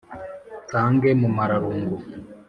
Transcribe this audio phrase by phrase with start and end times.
[0.63, 1.97] nsange mumararungu